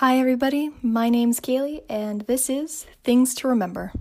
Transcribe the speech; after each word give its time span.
Hi, 0.00 0.18
everybody. 0.18 0.72
My 0.82 1.08
name's 1.08 1.40
Kaylee, 1.40 1.82
and 1.88 2.20
this 2.20 2.50
is 2.50 2.84
Things 3.02 3.34
to 3.36 3.48
Remember. 3.48 3.92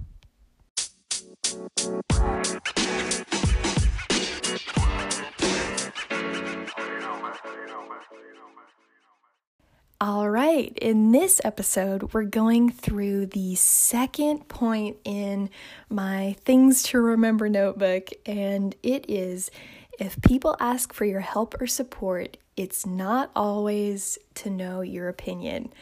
All 10.02 10.30
right, 10.30 10.78
in 10.82 11.14
this 11.14 11.40
episode, 11.46 12.14
we're 12.14 12.24
going 12.24 12.72
through 12.72 13.28
the 13.28 13.56
second 13.56 14.50
point 14.50 14.98
in 15.06 15.50
my 15.90 16.36
Things 16.44 16.84
to 16.84 17.00
Remember 17.00 17.48
notebook, 17.48 18.10
and 18.26 18.76
it 18.84 19.10
is 19.10 19.50
if 19.98 20.22
people 20.22 20.58
ask 20.60 20.92
for 20.92 21.06
your 21.06 21.22
help 21.22 21.62
or 21.62 21.68
support, 21.68 22.36
it's 22.58 22.86
not 22.86 23.32
always 23.36 24.18
to 24.36 24.50
know 24.50 24.82
your 24.82 25.10
opinion. 25.10 25.74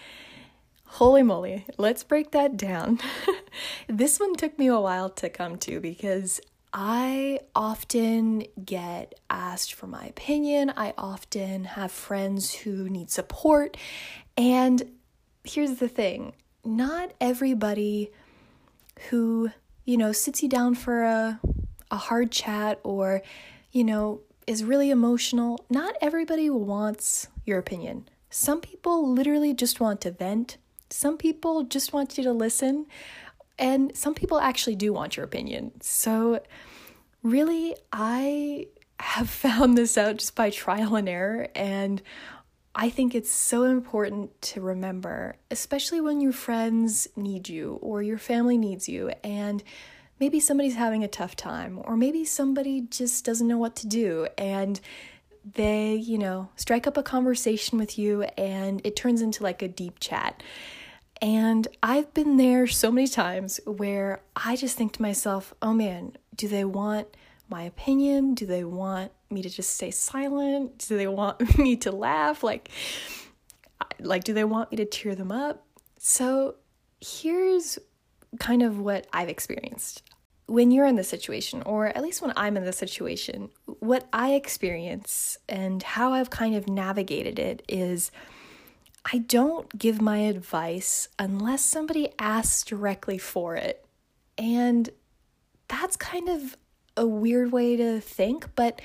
Holy 0.86 1.24
moly, 1.24 1.66
let's 1.78 2.04
break 2.04 2.32
that 2.32 2.58
down. 2.58 3.00
this 3.88 4.20
one 4.20 4.36
took 4.36 4.58
me 4.60 4.68
a 4.68 4.80
while 4.80 5.10
to 5.10 5.30
come 5.30 5.58
to 5.60 5.80
because 5.80 6.40
I 6.74 7.40
often 7.56 8.46
get 8.64 9.14
asked 9.30 9.74
for 9.74 9.86
my 9.88 10.06
opinion. 10.06 10.74
I 10.76 10.94
often 10.98 11.66
have 11.66 11.92
friends 11.92 12.54
who 12.54 12.90
need 12.90 13.12
support. 13.12 13.78
And 14.36 14.92
here's 15.44 15.76
the 15.76 15.88
thing 15.88 16.34
not 16.66 17.14
everybody 17.22 18.12
who, 19.10 19.52
you 19.86 19.98
know, 19.98 20.12
sits 20.12 20.42
you 20.42 20.50
down 20.50 20.74
for 20.76 21.04
a, 21.04 21.40
a 21.92 21.98
hard 21.98 22.32
chat 22.32 22.80
or, 22.84 23.22
you 23.72 23.84
know, 23.84 24.22
is 24.48 24.64
really 24.64 24.90
emotional, 24.90 25.66
not 25.70 25.96
everybody 26.02 26.50
wants 26.50 27.28
your 27.46 27.60
opinion. 27.60 28.08
Some 28.30 28.62
people 28.62 29.12
literally 29.14 29.54
just 29.54 29.80
want 29.80 30.02
to 30.02 30.12
vent. 30.12 30.58
Some 30.90 31.18
people 31.18 31.64
just 31.64 31.94
want 31.94 32.18
you 32.18 32.24
to 32.24 32.32
listen, 32.32 32.88
and 33.58 33.96
some 33.96 34.16
people 34.16 34.40
actually 34.40 34.76
do 34.76 34.94
want 34.94 35.18
your 35.18 35.26
opinion. 35.26 35.72
So, 35.82 36.42
really, 37.22 37.76
I 37.92 38.68
have 39.00 39.30
found 39.46 39.78
this 39.78 39.98
out 39.98 40.18
just 40.18 40.36
by 40.36 40.50
trial 40.50 40.96
and 40.96 41.08
error, 41.08 41.48
and 41.56 42.02
I 42.76 42.90
think 42.90 43.14
it's 43.14 43.32
so 43.32 43.64
important 43.64 44.42
to 44.42 44.62
remember, 44.62 45.36
especially 45.52 46.02
when 46.02 46.22
your 46.22 46.32
friends 46.32 47.08
need 47.16 47.48
you 47.48 47.78
or 47.82 48.02
your 48.02 48.18
family 48.18 48.58
needs 48.58 48.90
you, 48.90 49.12
and 49.24 49.64
maybe 50.24 50.40
somebody's 50.40 50.76
having 50.76 51.04
a 51.04 51.08
tough 51.10 51.36
time, 51.36 51.82
or 51.84 51.98
maybe 51.98 52.24
somebody 52.24 52.80
just 52.80 53.26
doesn't 53.26 53.46
know 53.46 53.58
what 53.58 53.76
to 53.76 53.86
do, 53.86 54.26
and 54.38 54.80
they, 55.44 55.96
you 55.96 56.18
know, 56.18 56.48
strike 56.56 56.88
up 56.88 56.96
a 56.96 57.04
conversation 57.04 57.78
with 57.78 58.00
you, 58.00 58.24
and 58.38 58.80
it 58.86 58.96
turns 58.96 59.22
into 59.22 59.44
like 59.44 59.62
a 59.62 59.68
deep 59.68 60.00
chat. 60.00 60.42
And 61.22 61.68
I've 61.84 62.14
been 62.14 62.38
there 62.38 62.68
so 62.68 62.90
many 62.90 63.06
times 63.06 63.60
where 63.66 64.22
I 64.34 64.56
just 64.56 64.78
think 64.78 64.94
to 64.94 65.02
myself, 65.02 65.54
oh 65.62 65.74
man, 65.74 66.16
do 66.34 66.48
they 66.48 66.64
want 66.64 67.08
my 67.50 67.64
opinion? 67.64 68.34
Do 68.34 68.46
they 68.46 68.64
want 68.64 69.12
me 69.30 69.42
to 69.42 69.50
just 69.50 69.72
stay 69.74 69.92
silent? 69.92 70.86
Do 70.88 70.96
they 70.96 71.08
want 71.08 71.58
me 71.58 71.76
to 71.78 71.92
laugh? 71.92 72.44
Like, 72.44 72.70
like, 74.00 74.24
do 74.24 74.34
they 74.34 74.46
want 74.46 74.72
me 74.72 74.78
to 74.78 74.86
cheer 74.86 75.16
them 75.16 75.34
up? 75.34 75.66
So 75.98 76.56
here's 77.02 77.78
kind 78.40 78.64
of 78.64 78.80
what 78.80 79.06
I've 79.12 79.30
experienced. 79.30 80.04
When 80.46 80.72
you're 80.72 80.86
in 80.86 80.96
this 80.96 81.08
situation, 81.08 81.64
or 81.66 81.88
at 81.88 82.02
least 82.02 82.22
when 82.22 82.34
I'm 82.36 82.58
in 82.58 82.66
this 82.66 82.78
situation, 82.78 83.50
what 83.66 84.08
I 84.12 84.34
experience 84.34 85.38
and 85.48 85.82
how 85.82 86.14
I've 86.14 86.30
kind 86.30 86.56
of 86.56 86.68
navigated 86.68 87.40
it 87.40 87.64
is 87.68 88.12
I 89.12 89.20
don't 89.20 89.78
give 89.78 90.02
my 90.02 90.20
advice 90.20 91.10
unless 91.20 91.64
somebody 91.64 92.10
asks 92.20 92.64
directly 92.64 93.18
for 93.18 93.56
it. 93.56 93.86
And 94.38 94.90
that's 95.68 95.96
kind 95.96 96.30
of 96.30 96.58
a 96.96 97.06
weird 97.06 97.52
way 97.52 97.76
to 97.76 98.00
think, 98.00 98.56
but 98.56 98.82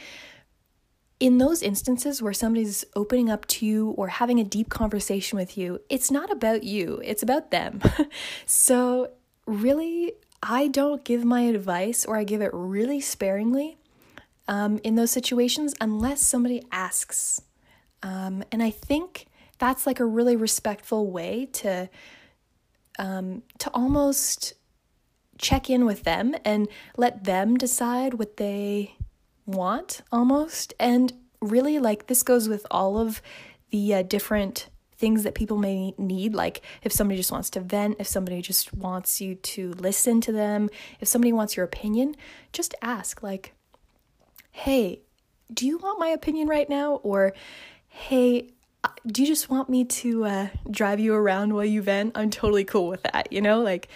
in 1.21 1.39
those 1.39 1.63
instances 1.63 2.23
where 2.23 2.33
somebody's 2.33 2.85
opening 2.95 3.29
up 3.29 3.47
to 3.47 3.67
you 3.67 3.91
or 3.91 4.09
having 4.09 4.39
a 4.39 4.45
deep 4.45 4.69
conversation 4.69 5.37
with 5.39 5.59
you, 5.59 5.81
it's 5.89 6.11
not 6.11 6.31
about 6.31 6.63
you, 6.63 7.01
it's 7.05 7.23
about 7.23 7.51
them. 7.51 7.81
so, 8.47 9.11
really, 9.47 10.13
I 10.43 10.69
don't 10.69 11.05
give 11.05 11.25
my 11.25 11.43
advice 11.43 12.05
or 12.05 12.17
I 12.17 12.25
give 12.25 12.41
it 12.41 12.51
really 12.53 13.01
sparingly 13.01 13.79
um, 14.47 14.79
in 14.83 14.95
those 14.95 15.11
situations 15.11 15.75
unless 15.81 16.21
somebody 16.23 16.63
asks. 16.71 17.43
Um, 18.03 18.45
and 18.53 18.63
I 18.63 18.71
think 18.71 19.27
that's 19.59 19.87
like 19.87 20.01
a 20.01 20.05
really 20.05 20.37
respectful 20.37 21.11
way 21.11 21.47
to 21.53 21.89
um, 22.99 23.43
to 23.59 23.71
almost 23.71 24.55
check 25.39 25.71
in 25.71 25.85
with 25.85 26.03
them 26.03 26.35
and 26.45 26.69
let 26.97 27.25
them 27.25 27.57
decide 27.57 28.15
what 28.15 28.39
they 28.39 28.97
want 29.47 30.03
almost 30.11 30.75
and 30.81 31.13
really 31.41 31.79
like 31.79 32.09
this 32.09 32.25
goes 32.25 32.49
with 32.49 32.67
all 32.73 32.99
of 32.99 33.23
the 33.71 33.95
uh, 33.95 34.03
different 34.03 34.69
things 34.99 35.23
that 35.23 35.35
people 35.35 35.57
may 35.57 35.95
need 35.97 36.35
like 36.35 36.61
if 36.83 36.93
somebody 36.93 37.17
just 37.17 37.33
wants 37.33 37.51
to 37.51 37.61
vent 37.61 37.97
if 37.99 38.07
somebody 38.07 38.43
just 38.43 38.75
wants 38.75 39.21
you 39.21 39.35
to 39.37 39.73
listen 39.75 40.21
to 40.21 40.33
them 40.33 40.69
if 41.01 41.09
somebody 41.09 41.33
wants 41.33 41.57
your 41.57 41.65
opinion 41.65 42.15
just 42.53 42.75
ask 42.83 43.23
like 43.23 43.55
hey 44.51 45.01
do 45.53 45.67
you 45.67 45.79
want 45.79 45.99
my 45.99 46.09
opinion 46.09 46.49
right 46.49 46.69
now 46.69 46.95
or 46.97 47.33
hey 47.89 48.51
do 49.07 49.23
you 49.23 49.29
just 49.29 49.51
want 49.51 49.69
me 49.69 49.85
to 49.85 50.25
uh, 50.25 50.49
drive 50.71 51.01
you 51.01 51.15
around 51.15 51.55
while 51.55 51.65
you 51.65 51.83
vent? 51.83 52.13
I'm 52.17 52.31
totally 52.31 52.65
cool 52.65 52.89
with 52.89 53.03
that, 53.03 53.33
you 53.33 53.41
know? 53.41 53.61
Like, 53.61 53.89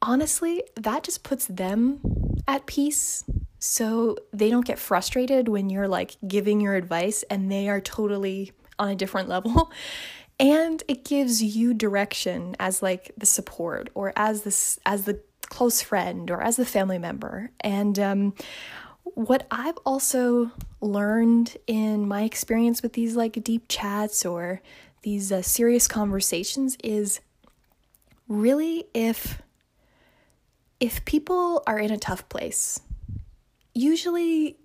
honestly, 0.00 0.62
that 0.76 1.02
just 1.02 1.22
puts 1.22 1.46
them 1.46 2.00
at 2.46 2.66
peace. 2.66 3.24
So 3.58 4.16
they 4.32 4.50
don't 4.50 4.66
get 4.66 4.78
frustrated 4.78 5.48
when 5.48 5.70
you're 5.70 5.88
like 5.88 6.16
giving 6.26 6.60
your 6.60 6.74
advice 6.74 7.22
and 7.24 7.50
they 7.50 7.68
are 7.68 7.80
totally 7.80 8.52
on 8.78 8.88
a 8.88 8.94
different 8.94 9.28
level. 9.36 9.70
And 10.42 10.82
it 10.88 11.04
gives 11.04 11.40
you 11.40 11.72
direction 11.72 12.56
as 12.58 12.82
like 12.82 13.12
the 13.16 13.26
support 13.26 13.90
or 13.94 14.12
as 14.16 14.42
this 14.42 14.80
as 14.84 15.04
the 15.04 15.20
close 15.48 15.80
friend 15.80 16.30
or 16.32 16.42
as 16.42 16.56
the 16.56 16.66
family 16.66 16.98
member. 16.98 17.52
And 17.60 17.96
um, 18.00 18.34
what 19.04 19.46
I've 19.52 19.78
also 19.86 20.50
learned 20.80 21.56
in 21.68 22.08
my 22.08 22.22
experience 22.22 22.82
with 22.82 22.94
these 22.94 23.14
like 23.14 23.44
deep 23.44 23.66
chats 23.68 24.26
or 24.26 24.60
these 25.02 25.30
uh, 25.30 25.42
serious 25.42 25.86
conversations 25.86 26.76
is 26.82 27.20
really 28.26 28.86
if 28.94 29.42
if 30.80 31.04
people 31.04 31.62
are 31.66 31.78
in 31.78 31.92
a 31.92 31.98
tough 31.98 32.28
place 32.28 32.80
usually 33.74 34.56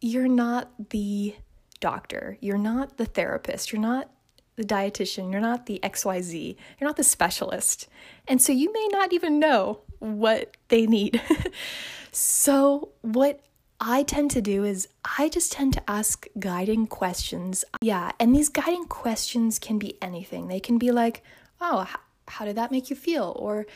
you're 0.00 0.28
not 0.28 0.70
the 0.90 1.34
doctor 1.80 2.38
you're 2.40 2.56
not 2.56 2.96
the 2.96 3.04
therapist 3.04 3.72
you're 3.72 3.80
not 3.82 4.08
the 4.56 4.64
dietitian 4.64 5.32
you're 5.32 5.40
not 5.40 5.66
the 5.66 5.80
xyz 5.82 6.56
you're 6.78 6.88
not 6.88 6.96
the 6.96 7.04
specialist 7.04 7.88
and 8.28 8.40
so 8.40 8.52
you 8.52 8.72
may 8.72 8.88
not 8.90 9.12
even 9.12 9.38
know 9.38 9.80
what 9.98 10.56
they 10.68 10.86
need 10.86 11.20
so 12.12 12.90
what 13.00 13.40
I 13.84 14.04
tend 14.04 14.30
to 14.32 14.40
do 14.40 14.62
is 14.62 14.86
I 15.18 15.28
just 15.28 15.50
tend 15.50 15.72
to 15.72 15.90
ask 15.90 16.28
guiding 16.38 16.86
questions. 16.86 17.64
Yeah, 17.80 18.12
and 18.20 18.32
these 18.32 18.48
guiding 18.48 18.84
questions 18.84 19.58
can 19.58 19.80
be 19.80 20.00
anything. 20.00 20.46
They 20.46 20.60
can 20.60 20.78
be 20.78 20.92
like, 20.92 21.24
oh, 21.60 21.92
how 22.28 22.44
did 22.44 22.56
that 22.56 22.70
make 22.70 22.90
you 22.90 22.96
feel? 22.96 23.34
Or, 23.36 23.66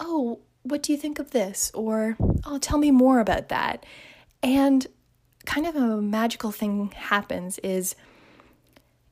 oh, 0.00 0.40
what 0.64 0.82
do 0.82 0.90
you 0.92 0.98
think 0.98 1.20
of 1.20 1.30
this? 1.30 1.70
Or, 1.74 2.16
oh, 2.44 2.58
tell 2.58 2.76
me 2.76 2.90
more 2.90 3.20
about 3.20 3.48
that. 3.48 3.86
And 4.42 4.84
kind 5.44 5.64
of 5.64 5.76
a 5.76 6.02
magical 6.02 6.50
thing 6.50 6.90
happens 6.96 7.58
is 7.60 7.94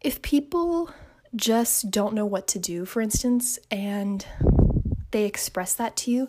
if 0.05 0.21
people 0.21 0.91
just 1.35 1.91
don't 1.91 2.15
know 2.15 2.27
what 2.27 2.47
to 2.49 2.59
do, 2.59 2.85
for 2.85 3.01
instance, 3.01 3.59
and 3.71 4.25
they 5.11 5.25
express 5.25 5.73
that 5.75 5.97
to 5.97 6.11
you, 6.11 6.29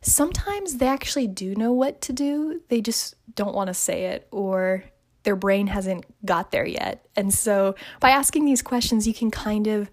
sometimes 0.00 0.76
they 0.76 0.86
actually 0.86 1.26
do 1.26 1.54
know 1.56 1.72
what 1.72 2.00
to 2.02 2.12
do. 2.12 2.62
They 2.68 2.80
just 2.80 3.16
don't 3.34 3.54
want 3.54 3.66
to 3.66 3.74
say 3.74 4.04
it 4.04 4.28
or 4.30 4.84
their 5.24 5.34
brain 5.34 5.66
hasn't 5.66 6.04
got 6.24 6.52
there 6.52 6.66
yet. 6.66 7.06
And 7.16 7.34
so 7.34 7.74
by 8.00 8.10
asking 8.10 8.44
these 8.44 8.62
questions, 8.62 9.06
you 9.06 9.12
can 9.12 9.32
kind 9.32 9.66
of 9.66 9.90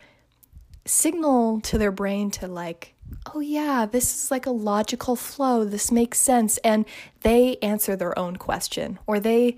signal 0.86 1.60
to 1.62 1.80
their 1.80 1.92
brain 1.92 2.30
to 2.30 2.48
like, 2.48 2.94
oh 3.34 3.40
yeah, 3.40 3.88
this 3.92 4.24
is 4.24 4.30
like 4.30 4.46
a 4.46 4.52
logical 4.52 5.16
flow. 5.16 5.66
This 5.66 5.92
makes 5.92 6.20
sense. 6.20 6.60
And 6.60 6.86
they 7.22 7.58
answer 7.64 7.96
their 7.96 8.18
own 8.18 8.36
question 8.36 9.00
or 9.08 9.20
they 9.20 9.58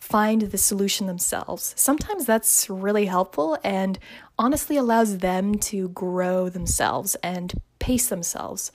find 0.00 0.42
the 0.42 0.58
solution 0.58 1.06
themselves. 1.06 1.74
Sometimes 1.76 2.24
that's 2.26 2.68
really 2.68 3.06
helpful 3.06 3.58
and 3.62 3.98
honestly 4.38 4.76
allows 4.76 5.18
them 5.18 5.54
to 5.54 5.90
grow 5.90 6.48
themselves 6.48 7.14
and 7.22 7.52
pace 7.78 8.08
themselves. 8.08 8.72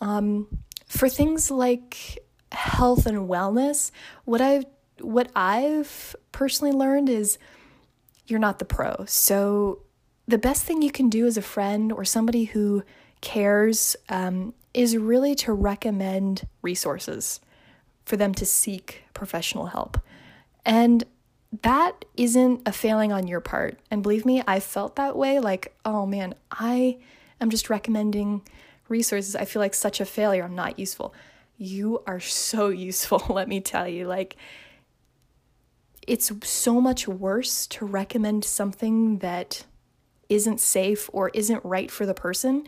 Um, 0.00 0.46
for 0.86 1.08
things 1.08 1.50
like 1.50 2.18
health 2.52 3.06
and 3.06 3.28
wellness, 3.28 3.90
what 4.24 4.40
I've 4.40 4.64
what 5.00 5.30
I've 5.34 6.14
personally 6.30 6.76
learned 6.76 7.08
is 7.08 7.38
you're 8.26 8.38
not 8.38 8.58
the 8.58 8.66
pro. 8.66 9.04
So 9.06 9.80
the 10.28 10.36
best 10.36 10.64
thing 10.64 10.82
you 10.82 10.90
can 10.92 11.08
do 11.08 11.26
as 11.26 11.38
a 11.38 11.42
friend 11.42 11.90
or 11.90 12.04
somebody 12.04 12.44
who 12.44 12.82
cares 13.22 13.96
um, 14.10 14.52
is 14.74 14.96
really 14.96 15.34
to 15.36 15.54
recommend 15.54 16.46
resources 16.60 17.40
for 18.04 18.18
them 18.18 18.34
to 18.34 18.44
seek 18.44 19.04
professional 19.14 19.66
help. 19.66 19.98
And 20.64 21.04
that 21.62 22.04
isn't 22.16 22.62
a 22.66 22.72
failing 22.72 23.12
on 23.12 23.26
your 23.26 23.40
part. 23.40 23.78
And 23.90 24.02
believe 24.02 24.24
me, 24.24 24.42
I 24.46 24.60
felt 24.60 24.96
that 24.96 25.16
way 25.16 25.40
like, 25.40 25.74
oh 25.84 26.06
man, 26.06 26.34
I 26.50 26.98
am 27.40 27.50
just 27.50 27.70
recommending 27.70 28.42
resources. 28.88 29.34
I 29.34 29.44
feel 29.44 29.60
like 29.60 29.74
such 29.74 30.00
a 30.00 30.04
failure. 30.04 30.44
I'm 30.44 30.54
not 30.54 30.78
useful. 30.78 31.14
You 31.56 32.02
are 32.06 32.20
so 32.20 32.68
useful, 32.68 33.24
let 33.28 33.48
me 33.48 33.60
tell 33.60 33.88
you. 33.88 34.06
Like, 34.06 34.36
it's 36.06 36.32
so 36.48 36.80
much 36.80 37.06
worse 37.06 37.66
to 37.68 37.84
recommend 37.84 38.44
something 38.44 39.18
that 39.18 39.64
isn't 40.28 40.60
safe 40.60 41.10
or 41.12 41.30
isn't 41.34 41.64
right 41.64 41.90
for 41.90 42.06
the 42.06 42.14
person. 42.14 42.66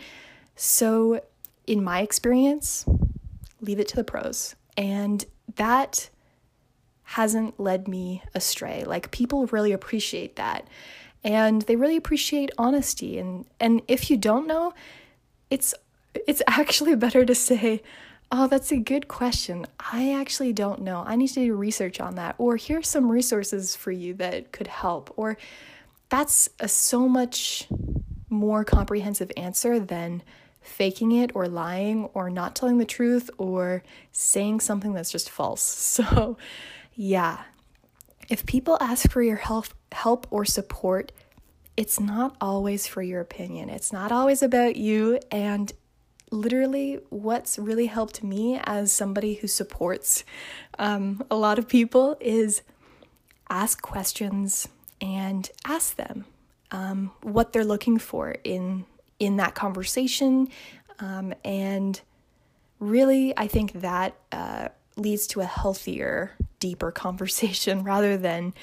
So, 0.55 1.23
in 1.67 1.83
my 1.83 2.01
experience, 2.01 2.85
leave 3.61 3.79
it 3.79 3.89
to 3.89 3.97
the 3.97 4.05
pros. 4.05 4.55
And 4.77 5.25
that 5.55 6.11
hasn't 7.13 7.61
led 7.61 7.87
me 7.89 8.23
astray. 8.35 8.85
Like 8.85 9.11
people 9.11 9.47
really 9.49 9.73
appreciate 9.73 10.37
that. 10.37 10.67
And 11.23 11.61
they 11.63 11.77
really 11.77 11.97
appreciate 11.97 12.51
honesty 12.57 13.19
and 13.19 13.45
and 13.61 13.83
if 13.87 14.11
you 14.11 14.17
don't 14.17 14.47
know, 14.47 14.73
it's 15.51 15.75
it's 16.27 16.43
actually 16.49 16.97
better 16.97 17.25
to 17.25 17.35
say, 17.35 17.83
"Oh, 18.31 18.47
that's 18.47 18.73
a 18.73 18.79
good 18.79 19.09
question. 19.09 19.67
I 19.79 20.13
actually 20.13 20.53
don't 20.55 20.81
know. 20.81 21.05
I 21.07 21.17
need 21.17 21.29
to 21.29 21.45
do 21.45 21.55
research 21.55 22.01
on 22.01 22.15
that." 22.17 22.35
Or 22.39 22.57
here's 22.57 22.89
some 22.89 23.13
resources 23.13 23.77
for 23.77 23.93
you 23.93 24.15
that 24.15 24.51
could 24.53 24.69
help. 24.69 25.13
Or 25.17 25.37
that's 26.09 26.49
a 26.61 26.69
so 26.69 27.09
much 27.09 27.69
more 28.31 28.65
comprehensive 28.65 29.31
answer 29.37 29.79
than 29.79 30.23
faking 30.63 31.13
it 31.13 31.31
or 31.35 31.47
lying 31.47 32.05
or 32.15 32.31
not 32.31 32.55
telling 32.57 32.79
the 32.79 32.85
truth 32.85 33.29
or 33.37 33.83
saying 34.13 34.61
something 34.61 34.95
that's 34.95 35.13
just 35.13 35.29
false. 35.29 35.63
So, 36.03 36.39
yeah. 36.95 37.43
If 38.29 38.47
people 38.47 38.79
ask 38.81 39.11
for 39.11 39.23
your 39.23 39.37
help 39.37 39.67
help 39.93 40.27
or 40.31 40.45
support, 40.45 41.13
it's 41.77 41.99
not 41.99 42.37
always 42.41 42.87
for 42.87 43.03
your 43.03 43.21
opinion. 43.21 43.69
It's 43.69 43.93
not 43.93 44.13
always 44.13 44.43
about 44.43 44.77
you 44.77 45.19
and 45.31 45.73
literally 46.33 46.99
what's 47.11 47.59
really 47.59 47.87
helped 47.87 48.23
me 48.23 48.59
as 48.65 48.91
somebody 48.91 49.35
who 49.35 49.47
supports 49.47 50.25
um, 50.79 51.23
a 51.31 51.37
lot 51.37 51.59
of 51.59 51.69
people 51.69 52.17
is 52.21 52.63
ask 53.51 53.83
questions 53.83 54.67
and 55.01 55.51
ask 55.67 55.97
them 55.97 56.25
um, 56.71 57.13
what 57.23 57.53
they're 57.53 57.65
looking 57.65 57.99
for 57.99 58.35
in 58.45 58.87
in 59.19 59.37
that 59.37 59.55
conversation 59.55 60.49
um, 61.01 61.35
and 61.45 62.01
really 62.79 63.37
i 63.37 63.47
think 63.47 63.73
that 63.73 64.17
uh, 64.33 64.69
leads 64.97 65.27
to 65.27 65.41
a 65.41 65.45
healthier 65.45 66.35
deeper 66.63 66.93
conversation 67.05 67.83
rather 67.83 68.17
than 68.17 68.55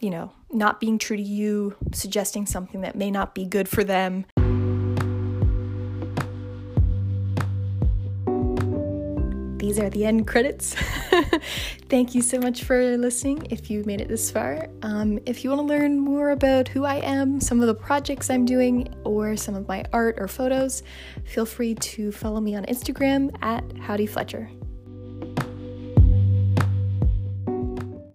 you 0.00 0.08
know 0.08 0.32
not 0.50 0.80
being 0.80 0.98
true 0.98 1.16
to 1.16 1.22
you 1.22 1.76
suggesting 1.92 2.46
something 2.46 2.80
that 2.80 2.96
may 2.96 3.10
not 3.10 3.34
be 3.34 3.44
good 3.44 3.68
for 3.68 3.84
them 3.84 4.24
these 9.70 9.78
are 9.78 9.88
the 9.90 10.04
end 10.04 10.26
credits. 10.26 10.74
Thank 11.88 12.12
you 12.12 12.22
so 12.22 12.40
much 12.40 12.64
for 12.64 12.96
listening 12.96 13.46
if 13.50 13.70
you 13.70 13.84
made 13.84 14.00
it 14.00 14.08
this 14.08 14.28
far. 14.28 14.66
Um, 14.82 15.20
if 15.26 15.44
you 15.44 15.50
want 15.50 15.60
to 15.60 15.66
learn 15.66 16.00
more 16.00 16.30
about 16.30 16.66
who 16.66 16.84
I 16.84 16.96
am, 16.96 17.40
some 17.40 17.60
of 17.60 17.68
the 17.68 17.74
projects 17.74 18.30
I'm 18.30 18.44
doing, 18.44 18.92
or 19.04 19.36
some 19.36 19.54
of 19.54 19.68
my 19.68 19.84
art 19.92 20.16
or 20.18 20.26
photos, 20.26 20.82
feel 21.24 21.46
free 21.46 21.76
to 21.76 22.10
follow 22.10 22.40
me 22.40 22.56
on 22.56 22.64
Instagram 22.64 23.32
at 23.42 23.62
Howdy 23.78 24.06
Fletcher. 24.06 24.50